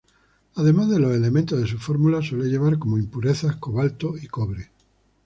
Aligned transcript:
Además 0.55 0.89
de 0.89 0.99
los 0.99 1.11
elementos 1.15 1.61
de 1.61 1.67
su 1.67 1.77
fórmula, 1.77 2.23
suele 2.23 2.49
llevar 2.49 2.79
como 2.79 2.97
impurezas: 2.97 3.57
cobalto 3.57 4.15
y 4.17 4.25
cobre. 4.25 4.71